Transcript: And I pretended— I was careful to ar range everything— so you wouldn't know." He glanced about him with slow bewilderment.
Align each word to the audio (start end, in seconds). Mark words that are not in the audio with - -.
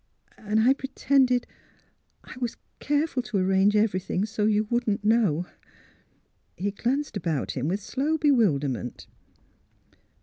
And 0.39 0.59
I 0.59 0.73
pretended— 0.73 1.45
I 2.23 2.33
was 2.39 2.57
careful 2.79 3.21
to 3.21 3.37
ar 3.37 3.43
range 3.43 3.75
everything— 3.75 4.25
so 4.25 4.45
you 4.45 4.63
wouldn't 4.63 5.05
know." 5.05 5.45
He 6.57 6.71
glanced 6.71 7.15
about 7.17 7.51
him 7.51 7.67
with 7.67 7.81
slow 7.83 8.17
bewilderment. 8.17 9.05